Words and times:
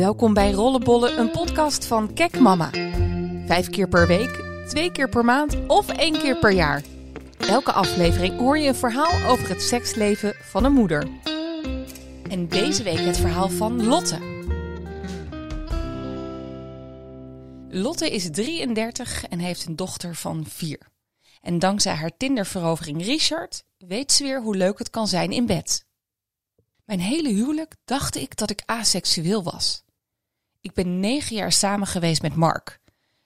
Welkom 0.00 0.34
bij 0.34 0.50
Rollenbollen, 0.50 1.18
een 1.18 1.30
podcast 1.30 1.86
van 1.86 2.14
Kek 2.14 2.38
Mama. 2.38 2.70
Vijf 3.46 3.70
keer 3.70 3.88
per 3.88 4.06
week, 4.06 4.44
twee 4.68 4.92
keer 4.92 5.08
per 5.08 5.24
maand 5.24 5.66
of 5.66 5.88
één 5.88 6.18
keer 6.18 6.38
per 6.38 6.52
jaar. 6.52 6.82
Elke 7.38 7.72
aflevering 7.72 8.38
hoor 8.38 8.58
je 8.58 8.68
een 8.68 8.74
verhaal 8.74 9.30
over 9.30 9.48
het 9.48 9.62
seksleven 9.62 10.34
van 10.42 10.64
een 10.64 10.72
moeder. 10.72 11.08
En 12.30 12.48
deze 12.48 12.82
week 12.82 12.98
het 12.98 13.18
verhaal 13.18 13.48
van 13.48 13.86
Lotte. 13.86 14.18
Lotte 17.68 18.10
is 18.10 18.30
33 18.30 19.24
en 19.24 19.38
heeft 19.38 19.66
een 19.66 19.76
dochter 19.76 20.14
van 20.14 20.44
4. 20.48 20.80
En 21.40 21.58
dankzij 21.58 21.94
haar 21.94 22.16
Tinderverovering 22.16 23.04
Richard 23.04 23.64
weet 23.78 24.12
ze 24.12 24.22
weer 24.22 24.42
hoe 24.42 24.56
leuk 24.56 24.78
het 24.78 24.90
kan 24.90 25.08
zijn 25.08 25.30
in 25.30 25.46
bed. 25.46 25.84
Mijn 26.84 27.00
hele 27.00 27.28
huwelijk 27.28 27.74
dacht 27.84 28.16
ik 28.16 28.36
dat 28.36 28.50
ik 28.50 28.62
aseksueel 28.66 29.42
was. 29.42 29.88
Ik 30.60 30.72
ben 30.72 31.00
negen 31.00 31.36
jaar 31.36 31.52
samen 31.52 31.86
geweest 31.86 32.22
met 32.22 32.34
Mark. 32.34 32.80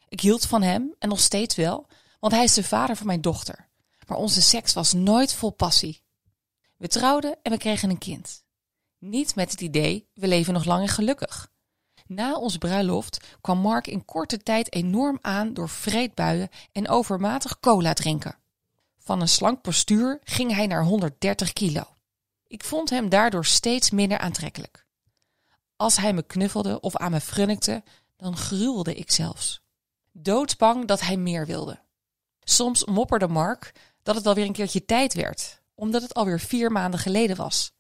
Ik 0.09 0.21
hield 0.21 0.47
van 0.47 0.63
hem 0.63 0.95
en 0.99 1.09
nog 1.09 1.21
steeds 1.21 1.55
wel, 1.55 1.87
want 2.21 2.33
hij 2.33 2.45
is 2.45 2.55
de 2.55 2.65
vader 2.65 2.97
van 2.97 3.07
mijn 3.07 3.21
dochter. 3.21 3.69
Maar 4.07 4.19
onze 4.19 4.43
seks 4.43 4.73
was 4.73 4.93
nooit 4.93 5.35
vol 5.35 5.51
passie. 5.51 6.03
We 6.77 6.89
trouwden 6.89 7.37
en 7.43 7.53
we 7.53 7.59
kregen 7.59 7.91
een 7.91 7.99
kind. 7.99 8.45
Niet 8.99 9.35
met 9.35 9.51
het 9.51 9.61
idee, 9.61 10.09
we 10.15 10.29
leven 10.29 10.53
nog 10.53 10.65
lang 10.65 10.83
en 10.83 10.89
gelukkig. 10.89 11.53
Na 12.07 12.37
onze 12.37 12.59
bruiloft 12.59 13.37
kwam 13.41 13.59
Mark 13.59 13.87
in 13.87 14.05
korte 14.05 14.39
tijd 14.39 14.73
enorm 14.75 15.19
aan 15.21 15.55
door 15.55 15.69
vreedbuien 15.69 16.49
en 16.73 16.89
overmatig 16.89 17.61
cola 17.61 17.93
drinken. 17.93 18.39
Van 18.99 19.21
een 19.21 19.29
slank 19.29 19.61
postuur 19.61 20.21
ging 20.25 20.55
hij 20.55 20.67
naar 20.67 20.85
130 20.85 21.53
kilo. 21.53 21.83
Ik 22.47 22.65
vond 22.65 22.91
hem 22.91 23.09
daardoor 23.09 23.45
steeds 23.45 23.91
minder 23.91 24.19
aantrekkelijk. 24.19 24.84
Als 25.85 25.97
hij 25.97 26.13
me 26.13 26.23
knuffelde 26.23 26.81
of 26.81 26.97
aan 26.97 27.11
me 27.11 27.21
frunnikte, 27.21 27.83
dan 28.17 28.37
gruwelde 28.37 28.95
ik 28.95 29.11
zelfs. 29.11 29.61
Doodsbang 30.13 30.87
dat 30.87 31.01
hij 31.01 31.17
meer 31.17 31.47
wilde. 31.47 31.81
Soms 32.41 32.85
mopperde 32.85 33.29
Mark 33.29 33.73
dat 34.03 34.15
het 34.15 34.27
alweer 34.27 34.45
een 34.45 34.53
keertje 34.53 34.85
tijd 34.85 35.15
werd, 35.15 35.63
omdat 35.75 36.03
het 36.03 36.15
alweer 36.15 36.41
vier 36.41 36.73
maanden 36.73 37.01
geleden 37.01 37.37
was. 37.37 37.73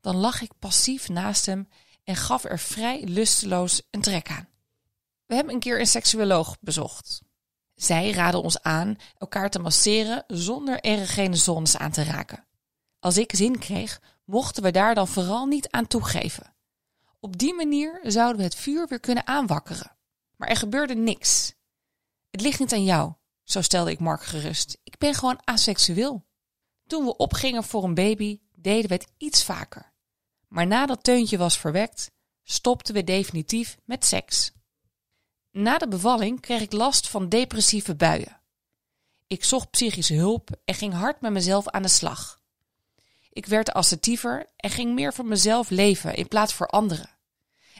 Dan 0.00 0.16
lag 0.16 0.40
ik 0.40 0.50
passief 0.58 1.08
naast 1.08 1.46
hem 1.46 1.68
en 2.04 2.16
gaf 2.16 2.44
er 2.44 2.58
vrij 2.58 3.04
lusteloos 3.04 3.82
een 3.90 4.00
trek 4.00 4.28
aan. 4.28 4.48
We 5.26 5.34
hebben 5.34 5.54
een 5.54 5.60
keer 5.60 5.80
een 5.80 5.86
seksuoloog 5.86 6.56
bezocht. 6.60 7.22
Zij 7.74 8.10
raden 8.10 8.42
ons 8.42 8.62
aan 8.62 8.96
elkaar 9.18 9.50
te 9.50 9.58
masseren 9.58 10.24
zonder 10.26 10.80
erogene 10.80 11.36
zones 11.36 11.76
aan 11.76 11.92
te 11.92 12.04
raken. 12.04 12.46
Als 12.98 13.16
ik 13.16 13.34
zin 13.34 13.58
kreeg, 13.58 14.00
mochten 14.24 14.62
we 14.62 14.70
daar 14.70 14.94
dan 14.94 15.08
vooral 15.08 15.46
niet 15.46 15.70
aan 15.70 15.86
toegeven. 15.86 16.51
Op 17.24 17.38
die 17.38 17.54
manier 17.54 18.00
zouden 18.02 18.36
we 18.36 18.42
het 18.42 18.54
vuur 18.54 18.86
weer 18.88 19.00
kunnen 19.00 19.26
aanwakkeren. 19.26 19.96
Maar 20.36 20.48
er 20.48 20.56
gebeurde 20.56 20.94
niks. 20.94 21.54
Het 22.30 22.40
ligt 22.40 22.58
niet 22.58 22.72
aan 22.72 22.84
jou, 22.84 23.12
zo 23.42 23.62
stelde 23.62 23.90
ik 23.90 23.98
Mark 23.98 24.22
gerust. 24.22 24.78
Ik 24.84 24.98
ben 24.98 25.14
gewoon 25.14 25.40
aseksueel. 25.44 26.26
Toen 26.86 27.04
we 27.04 27.16
opgingen 27.16 27.64
voor 27.64 27.84
een 27.84 27.94
baby, 27.94 28.40
deden 28.54 28.88
we 28.88 28.94
het 28.94 29.12
iets 29.16 29.44
vaker. 29.44 29.92
Maar 30.48 30.66
nadat 30.66 31.04
Teuntje 31.04 31.38
was 31.38 31.58
verwekt, 31.58 32.10
stopten 32.42 32.94
we 32.94 33.04
definitief 33.04 33.78
met 33.84 34.04
seks. 34.04 34.52
Na 35.50 35.78
de 35.78 35.88
bevalling 35.88 36.40
kreeg 36.40 36.60
ik 36.60 36.72
last 36.72 37.08
van 37.08 37.28
depressieve 37.28 37.96
buien. 37.96 38.40
Ik 39.26 39.44
zocht 39.44 39.70
psychische 39.70 40.14
hulp 40.14 40.50
en 40.64 40.74
ging 40.74 40.92
hard 40.92 41.20
met 41.20 41.32
mezelf 41.32 41.68
aan 41.68 41.82
de 41.82 41.88
slag. 41.88 42.41
Ik 43.32 43.46
werd 43.46 43.72
assertiever 43.72 44.46
en 44.56 44.70
ging 44.70 44.94
meer 44.94 45.14
voor 45.14 45.26
mezelf 45.26 45.70
leven 45.70 46.14
in 46.14 46.28
plaats 46.28 46.54
voor 46.54 46.66
anderen. 46.66 47.10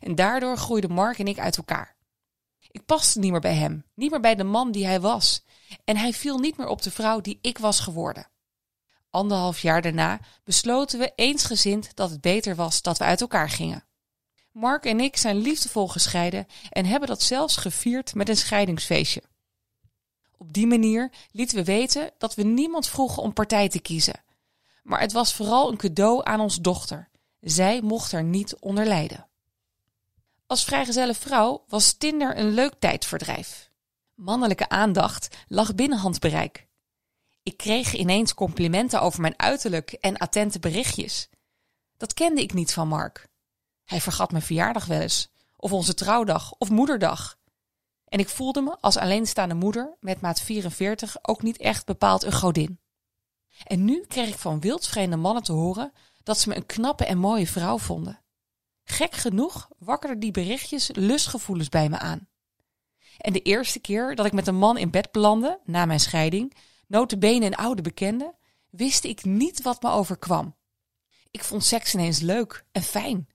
En 0.01 0.15
daardoor 0.15 0.57
groeiden 0.57 0.93
Mark 0.93 1.19
en 1.19 1.27
ik 1.27 1.39
uit 1.39 1.57
elkaar. 1.57 1.97
Ik 2.71 2.85
paste 2.85 3.19
niet 3.19 3.31
meer 3.31 3.41
bij 3.41 3.55
hem, 3.55 3.85
niet 3.95 4.11
meer 4.11 4.21
bij 4.21 4.35
de 4.35 4.45
man 4.45 4.73
die 4.73 4.87
hij 4.87 5.01
was. 5.01 5.45
En 5.85 5.97
hij 5.97 6.13
viel 6.13 6.39
niet 6.39 6.57
meer 6.57 6.67
op 6.67 6.83
de 6.83 6.91
vrouw 6.91 7.21
die 7.21 7.39
ik 7.41 7.59
was 7.59 7.81
geworden. 7.81 8.31
Anderhalf 9.11 9.59
jaar 9.59 9.83
daarna 9.83 10.21
besloten 10.45 10.99
we 10.99 11.13
eensgezind 11.15 11.97
dat 11.97 12.11
het 12.11 12.21
beter 12.21 12.55
was 12.55 12.83
dat 12.83 12.99
we 12.99 13.05
uit 13.05 13.21
elkaar 13.21 13.51
gingen. 13.51 13.85
Mark 14.53 14.85
en 14.85 15.01
ik 15.01 15.17
zijn 15.17 15.37
liefdevol 15.37 15.89
gescheiden 15.89 16.47
en 16.71 16.87
hebben 16.87 17.09
dat 17.09 17.23
zelfs 17.23 17.57
gevierd 17.57 18.15
met 18.15 18.29
een 18.29 18.37
scheidingsfeestje. 18.37 19.23
Op 20.37 20.53
die 20.53 20.67
manier 20.67 21.13
lieten 21.31 21.57
we 21.57 21.65
weten 21.65 22.11
dat 22.19 22.35
we 22.35 22.43
niemand 22.43 22.89
vroegen 22.89 23.23
om 23.23 23.33
partij 23.33 23.69
te 23.69 23.81
kiezen 23.81 24.23
maar 24.83 25.01
het 25.01 25.13
was 25.13 25.35
vooral 25.35 25.71
een 25.71 25.77
cadeau 25.77 26.21
aan 26.25 26.41
ons 26.41 26.57
dochter. 26.57 27.11
Zij 27.41 27.81
mocht 27.81 28.13
er 28.13 28.25
niet 28.25 28.57
onder 28.57 28.87
lijden. 28.87 29.29
Als 30.47 30.65
vrijgezelle 30.65 31.15
vrouw 31.15 31.65
was 31.69 31.93
Tinder 31.93 32.39
een 32.39 32.51
leuk 32.51 32.75
tijdverdrijf. 32.79 33.71
Mannelijke 34.15 34.69
aandacht 34.69 35.37
lag 35.49 35.75
binnen 35.75 35.99
handbereik. 35.99 36.67
Ik 37.43 37.57
kreeg 37.57 37.95
ineens 37.95 38.35
complimenten 38.35 39.01
over 39.01 39.21
mijn 39.21 39.39
uiterlijk 39.39 39.93
en 39.93 40.17
attente 40.17 40.59
berichtjes. 40.59 41.29
Dat 41.97 42.15
kende 42.15 42.43
ik 42.43 42.53
niet 42.53 42.73
van 42.73 42.89
Mark. 42.89 43.29
Hij 43.85 44.01
vergat 44.01 44.31
mijn 44.31 44.43
verjaardag 44.43 44.85
wel 44.87 45.01
eens, 45.01 45.29
of 45.57 45.73
onze 45.73 45.95
trouwdag 45.95 46.55
of 46.59 46.71
moederdag. 46.71 47.39
En 48.05 48.19
ik 48.19 48.29
voelde 48.29 48.61
me 48.61 48.77
als 48.81 48.97
alleenstaande 48.97 49.55
moeder 49.55 49.97
met 50.01 50.21
maat 50.21 50.41
44 50.41 51.17
ook 51.23 51.43
niet 51.43 51.57
echt 51.57 51.87
bepaald 51.87 52.23
een 52.23 52.33
godin. 52.33 52.79
En 53.65 53.85
nu 53.85 54.05
kreeg 54.09 54.29
ik 54.29 54.39
van 54.39 54.61
wildvreemde 54.61 55.17
mannen 55.17 55.43
te 55.43 55.53
horen 55.53 55.93
dat 56.23 56.39
ze 56.39 56.49
me 56.49 56.57
een 56.57 56.67
knappe 56.67 57.05
en 57.05 57.19
mooie 57.19 57.47
vrouw 57.47 57.79
vonden. 57.79 58.21
Gek 58.85 59.15
genoeg 59.15 59.69
wakkerden 59.79 60.19
die 60.19 60.31
berichtjes 60.31 60.91
lustgevoelens 60.93 61.69
bij 61.69 61.89
me 61.89 61.99
aan. 61.99 62.29
En 63.19 63.33
de 63.33 63.43
eerste 63.43 63.79
keer 63.81 64.15
dat 64.15 64.27
ik 64.27 64.33
met 64.33 64.47
een 64.47 64.57
man 64.57 64.79
in 64.79 64.91
bed 64.91 65.13
belandde, 65.13 65.61
na 65.65 65.85
mijn 65.85 66.01
scheiding, 66.01 66.55
notabene 66.87 67.47
een 67.47 67.57
oude 67.57 67.83
bekende, 67.83 68.35
wist 68.71 69.05
ik 69.05 69.25
niet 69.25 69.63
wat 69.63 69.83
me 69.83 69.91
overkwam. 69.91 70.57
Ik 71.31 71.45
vond 71.45 71.65
seks 71.65 71.95
ineens 71.95 72.21
leuk 72.21 72.65
en 72.73 72.83
fijn. 72.83 73.29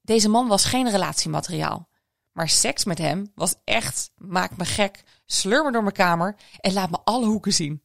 Deze 0.00 0.28
man 0.28 0.48
was 0.48 0.64
geen 0.64 0.90
relatiemateriaal. 0.90 1.88
Maar 2.32 2.48
seks 2.48 2.84
met 2.84 2.98
hem 2.98 3.32
was 3.34 3.54
echt, 3.64 4.10
maak 4.16 4.56
me 4.56 4.64
gek, 4.64 5.02
sleur 5.26 5.64
me 5.64 5.72
door 5.72 5.82
mijn 5.82 5.94
kamer 5.94 6.36
en 6.60 6.72
laat 6.72 6.90
me 6.90 6.98
alle 7.04 7.26
hoeken 7.26 7.52
zien. 7.52 7.82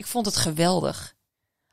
Ik 0.00 0.06
vond 0.06 0.26
het 0.26 0.36
geweldig. 0.36 1.16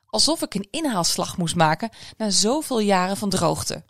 Alsof 0.06 0.42
ik 0.42 0.54
een 0.54 0.68
inhaalslag 0.70 1.36
moest 1.36 1.54
maken 1.56 1.90
na 2.16 2.30
zoveel 2.30 2.78
jaren 2.78 3.16
van 3.16 3.30
droogte. 3.30 3.84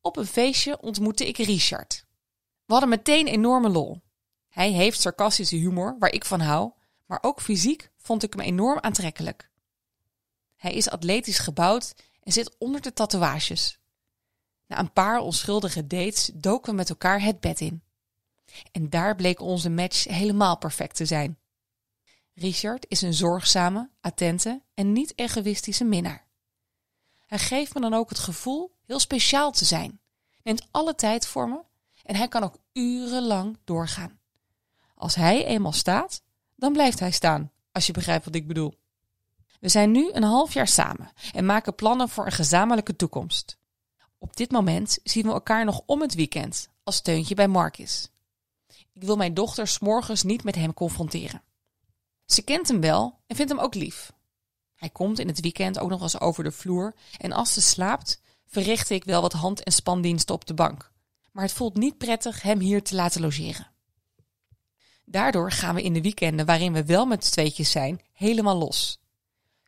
Op 0.00 0.16
een 0.16 0.26
feestje 0.26 0.80
ontmoette 0.80 1.28
ik 1.28 1.36
Richard. 1.36 2.06
We 2.64 2.72
hadden 2.72 2.88
meteen 2.88 3.26
enorme 3.26 3.68
lol. 3.68 4.00
Hij 4.48 4.70
heeft 4.70 5.00
sarcastische 5.00 5.56
humor, 5.56 5.96
waar 5.98 6.12
ik 6.12 6.24
van 6.24 6.40
hou, 6.40 6.72
maar 7.06 7.18
ook 7.22 7.40
fysiek 7.40 7.90
vond 7.96 8.22
ik 8.22 8.32
hem 8.32 8.42
enorm 8.42 8.78
aantrekkelijk. 8.80 9.50
Hij 10.56 10.72
is 10.72 10.90
atletisch 10.90 11.38
gebouwd 11.38 11.94
en 12.22 12.32
zit 12.32 12.56
onder 12.58 12.80
de 12.80 12.92
tatoeages. 12.92 13.78
Na 14.66 14.78
een 14.78 14.92
paar 14.92 15.18
onschuldige 15.18 15.86
dates 15.86 16.30
doken 16.34 16.70
we 16.70 16.76
met 16.76 16.88
elkaar 16.90 17.22
het 17.22 17.40
bed 17.40 17.60
in. 17.60 17.82
En 18.72 18.90
daar 18.90 19.16
bleek 19.16 19.40
onze 19.40 19.70
match 19.70 20.04
helemaal 20.04 20.58
perfect 20.58 20.96
te 20.96 21.06
zijn. 21.06 21.36
Richard 22.34 22.84
is 22.88 23.02
een 23.02 23.14
zorgzame, 23.14 23.90
attente 24.00 24.62
en 24.74 24.92
niet 24.92 25.12
egoïstische 25.18 25.84
minnaar. 25.84 26.26
Hij 27.26 27.38
geeft 27.38 27.74
me 27.74 27.80
dan 27.80 27.94
ook 27.94 28.08
het 28.08 28.18
gevoel 28.18 28.74
heel 28.86 28.98
speciaal 28.98 29.52
te 29.52 29.64
zijn, 29.64 30.00
neemt 30.42 30.66
alle 30.70 30.94
tijd 30.94 31.26
voor 31.26 31.48
me 31.48 31.60
en 32.02 32.16
hij 32.16 32.28
kan 32.28 32.42
ook 32.42 32.58
urenlang 32.72 33.58
doorgaan. 33.64 34.20
Als 34.94 35.14
hij 35.14 35.44
eenmaal 35.44 35.72
staat, 35.72 36.22
dan 36.56 36.72
blijft 36.72 36.98
hij 36.98 37.10
staan, 37.10 37.50
als 37.72 37.86
je 37.86 37.92
begrijpt 37.92 38.24
wat 38.24 38.34
ik 38.34 38.46
bedoel. 38.46 38.74
We 39.60 39.68
zijn 39.68 39.90
nu 39.90 40.10
een 40.12 40.22
half 40.22 40.54
jaar 40.54 40.68
samen 40.68 41.12
en 41.32 41.46
maken 41.46 41.74
plannen 41.74 42.08
voor 42.08 42.26
een 42.26 42.32
gezamenlijke 42.32 42.96
toekomst. 42.96 43.58
Op 44.18 44.36
dit 44.36 44.50
moment 44.50 44.98
zien 45.04 45.26
we 45.26 45.32
elkaar 45.32 45.64
nog 45.64 45.82
om 45.86 46.00
het 46.00 46.14
weekend, 46.14 46.68
als 46.84 46.96
steuntje 46.96 47.34
bij 47.34 47.48
Mark 47.48 47.78
is. 47.78 48.10
Ik 48.92 49.02
wil 49.02 49.16
mijn 49.16 49.34
dochter 49.34 49.66
s'morgens 49.66 50.22
niet 50.22 50.44
met 50.44 50.54
hem 50.54 50.74
confronteren. 50.74 51.42
Ze 52.32 52.42
kent 52.42 52.68
hem 52.68 52.80
wel 52.80 53.18
en 53.26 53.36
vindt 53.36 53.52
hem 53.52 53.60
ook 53.60 53.74
lief. 53.74 54.12
Hij 54.74 54.90
komt 54.90 55.18
in 55.18 55.28
het 55.28 55.40
weekend 55.40 55.78
ook 55.78 55.90
nog 55.90 56.02
eens 56.02 56.20
over 56.20 56.44
de 56.44 56.52
vloer 56.52 56.94
en 57.18 57.32
als 57.32 57.52
ze 57.52 57.60
slaapt, 57.60 58.22
verricht 58.46 58.90
ik 58.90 59.04
wel 59.04 59.20
wat 59.20 59.32
hand- 59.32 59.62
en 59.62 59.72
spandiensten 59.72 60.34
op 60.34 60.46
de 60.46 60.54
bank. 60.54 60.92
Maar 61.32 61.44
het 61.44 61.52
voelt 61.52 61.76
niet 61.76 61.98
prettig 61.98 62.42
hem 62.42 62.58
hier 62.58 62.82
te 62.82 62.94
laten 62.94 63.20
logeren. 63.20 63.70
Daardoor 65.04 65.50
gaan 65.50 65.74
we 65.74 65.82
in 65.82 65.92
de 65.92 66.02
weekenden 66.02 66.46
waarin 66.46 66.72
we 66.72 66.84
wel 66.84 67.06
met 67.06 67.32
tweetjes 67.32 67.70
zijn, 67.70 68.00
helemaal 68.12 68.56
los. 68.56 69.00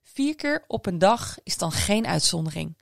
Vier 0.02 0.34
keer 0.34 0.64
op 0.66 0.86
een 0.86 0.98
dag 0.98 1.36
is 1.42 1.58
dan 1.58 1.72
geen 1.72 2.06
uitzondering. 2.06 2.78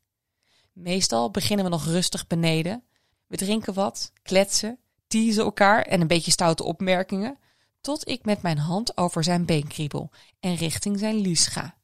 Meestal 0.73 1.31
beginnen 1.31 1.65
we 1.65 1.71
nog 1.71 1.85
rustig 1.85 2.27
beneden. 2.27 2.85
We 3.27 3.37
drinken 3.37 3.75
wat, 3.75 4.13
kletsen, 4.23 4.79
teasen 5.07 5.45
elkaar 5.45 5.83
en 5.83 6.01
een 6.01 6.07
beetje 6.07 6.31
stoute 6.31 6.65
opmerkingen 6.65 7.39
tot 7.83 8.09
ik 8.09 8.25
met 8.25 8.43
mijn 8.43 8.59
hand 8.59 8.97
over 8.97 9.25
zijn 9.25 9.45
been 9.45 9.67
kriebel 9.67 10.11
en 10.41 10.55
richting 10.55 10.99
zijn 10.99 11.17
lies 11.17 11.47
ga. 11.47 11.77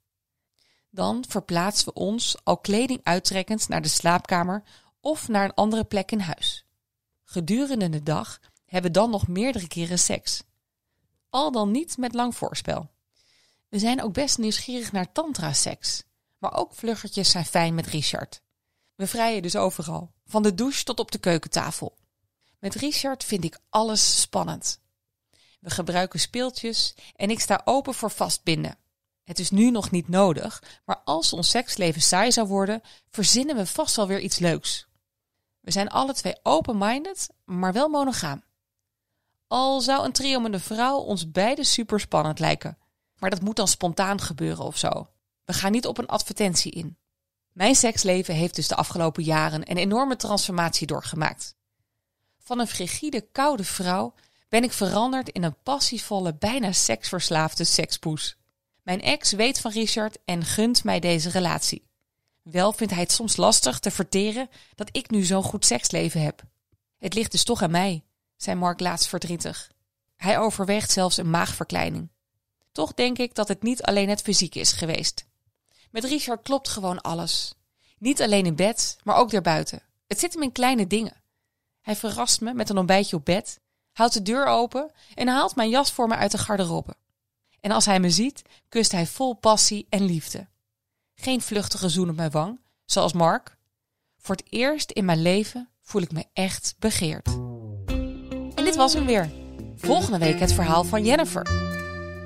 Dan 0.91 1.25
verplaatsen 1.29 1.87
we 1.87 1.95
ons, 1.95 2.37
al 2.45 2.59
kleding 2.59 3.01
uittrekkend, 3.03 3.69
naar 3.69 3.83
de 3.83 3.89
slaapkamer 3.89 4.63
of 5.01 5.29
naar 5.29 5.45
een 5.45 5.55
andere 5.55 5.85
plek 5.85 6.13
in 6.13 6.21
huis. 6.21 6.65
gedurende 7.25 7.89
de 7.89 8.03
dag 8.03 8.41
hebben 8.67 8.93
dan 8.93 9.11
nog 9.11 9.29
meerdere 9.29 9.69
keren 9.69 9.99
seks. 9.99 10.43
Al 11.31 11.53
dan 11.53 11.71
niet 11.71 11.97
met 11.97 12.15
lang 12.15 12.37
voorspel. 12.37 12.91
We 13.69 13.79
zijn 13.79 14.03
ook 14.03 14.13
best 14.13 14.39
nieuwsgierig 14.39 14.93
naar 14.93 15.13
tantra-seks. 15.13 16.05
Maar 16.39 16.55
ook 16.55 16.75
vluggertjes 16.75 17.31
zijn 17.31 17.45
fijn 17.45 17.75
met 17.75 17.87
Richard. 17.87 18.43
We 18.95 19.07
vrijen 19.07 19.43
dus 19.43 19.57
overal, 19.57 20.13
van 20.27 20.43
de 20.43 20.55
douche 20.55 20.85
tot 20.85 21.01
op 21.01 21.11
de 21.11 21.19
keukentafel. 21.19 21.97
Met 22.59 22.75
Richard 22.75 23.25
vind 23.25 23.45
ik 23.45 23.59
alles 23.69 24.21
spannend. 24.21 24.81
We 25.59 25.71
gebruiken 25.71 26.21
speeltjes 26.21 26.95
en 27.17 27.31
ik 27.31 27.41
sta 27.41 27.61
open 27.65 27.95
voor 27.95 28.11
vastbinden. 28.11 28.79
Het 29.25 29.39
is 29.39 29.51
nu 29.51 29.71
nog 29.71 29.91
niet 29.91 30.09
nodig, 30.09 30.63
maar 30.85 31.01
als 31.05 31.33
ons 31.33 31.51
seksleven 31.51 32.03
saai 32.03 32.33
zou 32.33 32.47
worden, 32.49 32.83
verzinnen 33.11 33.57
we 33.57 33.67
vast 33.67 33.97
wel 33.97 34.07
weer 34.07 34.21
iets 34.21 34.39
leuks. 34.39 34.89
We 35.61 35.71
zijn 35.71 35.89
alle 35.89 36.15
twee 36.15 36.39
open-minded, 36.43 37.31
maar 37.45 37.73
wel 37.73 37.89
monogaam. 37.89 38.43
Al 39.47 39.81
zou 39.81 40.05
een 40.05 40.13
trio 40.13 40.41
met 40.41 40.53
een 40.53 40.61
vrouw 40.61 40.99
ons 40.99 41.31
beide 41.31 41.65
super 41.65 42.01
spannend 42.01 42.39
lijken. 42.39 42.79
Maar 43.19 43.31
dat 43.31 43.41
moet 43.41 43.57
dan 43.57 43.69
spontaan 43.69 44.21
gebeuren 44.21 44.65
of 44.65 44.79
zo. 44.79 45.09
We 45.45 45.53
gaan 45.53 45.73
niet 45.73 45.87
op 45.87 45.99
een 45.99 46.07
advertentie 46.07 46.73
in. 46.73 46.99
Mijn 47.53 47.75
seksleven 47.75 48.35
heeft 48.35 48.55
dus 48.55 48.69
de 48.69 48.75
afgelopen 48.75 49.23
jaren 49.23 49.71
een 49.71 49.77
enorme 49.77 50.17
transformatie 50.17 50.87
doorgemaakt. 50.87 51.57
Van 52.39 52.59
een 52.59 52.67
frigide, 52.67 53.21
koude 53.33 53.65
vrouw 53.65 54.15
ben 54.49 54.63
ik 54.63 54.73
veranderd 54.73 55.29
in 55.29 55.43
een 55.43 55.63
passievolle, 55.63 56.35
bijna 56.35 56.73
seksverslaafde 56.73 57.65
sekspoes. 57.65 58.37
Mijn 58.83 59.03
ex 59.03 59.33
weet 59.33 59.61
van 59.61 59.71
Richard 59.71 60.19
en 60.25 60.45
gunt 60.45 60.85
mij 60.85 61.01
deze 61.01 61.31
relatie. 61.31 61.87
Wel 62.43 62.73
vindt 62.73 62.93
hij 62.93 63.03
het 63.03 63.13
soms 63.13 63.37
lastig 63.37 63.79
te 63.79 63.91
verteren 63.91 64.49
dat 64.75 64.89
ik 64.93 65.11
nu 65.11 65.23
zo'n 65.23 65.43
goed 65.43 65.65
seksleven 65.65 66.23
heb. 66.23 66.43
Het 66.99 67.15
ligt 67.15 67.31
dus 67.31 67.45
toch 67.45 67.63
aan 67.63 67.71
mij, 67.71 68.05
zei 68.37 68.57
Mark 68.57 68.81
laatst 68.81 69.09
verdrietig. 69.09 69.71
Hij 70.17 70.39
overweegt 70.39 70.91
zelfs 70.91 71.17
een 71.17 71.31
maagverkleining. 71.31 72.09
Toch 72.73 72.95
denk 72.95 73.19
ik 73.19 73.35
dat 73.35 73.49
het 73.49 73.63
niet 73.63 73.83
alleen 73.83 74.09
het 74.09 74.23
fysiek 74.23 74.55
is 74.55 74.73
geweest. 74.73 75.27
Met 75.91 76.05
Richard 76.05 76.43
klopt 76.43 76.69
gewoon 76.69 77.01
alles. 77.01 77.55
Niet 77.99 78.23
alleen 78.23 78.47
in 78.47 78.57
bed, 78.57 78.97
maar 79.05 79.17
ook 79.17 79.31
daarbuiten. 79.31 79.83
Het 80.07 80.19
zit 80.19 80.33
hem 80.33 80.43
in 80.43 80.53
kleine 80.53 80.87
dingen. 80.87 81.23
Hij 81.81 81.97
verrast 81.97 82.41
me 82.41 82.55
met 82.55 82.69
een 82.71 82.79
ontbijtje 82.79 83.17
op 83.17 83.25
bed, 83.25 83.61
houdt 83.99 84.15
de 84.15 84.23
deur 84.23 84.47
open 84.47 84.91
en 85.15 85.29
haalt 85.29 85.57
mijn 85.57 85.69
jas 85.69 85.93
voor 85.93 86.09
me 86.09 86.15
uit 86.15 86.31
de 86.31 86.39
garderobe. 86.39 86.95
En 87.61 87.71
als 87.71 87.85
hij 87.85 88.01
me 88.01 88.11
ziet, 88.11 88.43
kust 88.69 88.93
hij 88.93 89.07
vol 89.07 89.35
passie 89.35 89.87
en 89.89 90.05
liefde. 90.05 90.47
Geen 91.15 91.41
vluchtige 91.41 91.89
zoen 91.89 92.11
op 92.11 92.17
mijn 92.17 92.31
wang, 92.31 92.61
zoals 92.85 93.13
Mark. 93.13 93.57
Voor 94.19 94.35
het 94.35 94.47
eerst 94.53 94.91
in 94.91 95.05
mijn 95.05 95.23
leven 95.23 95.69
voel 95.83 96.03
ik 96.03 96.13
me 96.13 96.25
echt 96.33 96.75
begeerd. 96.79 97.27
En 98.55 98.65
dit 98.65 98.77
was 98.77 98.93
hem 98.93 99.07
weer. 99.07 99.31
Volgende 99.77 100.19
week 100.19 100.41
het 100.41 100.53
verhaal 100.53 100.85
van 100.85 101.05
Jennifer. 101.05 101.47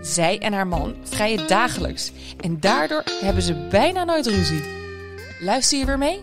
Zij 0.03 0.39
en 0.39 0.53
haar 0.53 0.67
man 0.67 0.97
vrijen 1.03 1.49
dagelijks 1.49 2.13
en 2.41 2.61
daardoor 2.61 3.05
hebben 3.21 3.43
ze 3.43 3.67
bijna 3.71 4.05
nooit 4.05 4.27
ruzie. 4.27 4.65
Luister 5.41 5.79
je 5.79 5.85
weer 5.85 5.99
mee? 5.99 6.21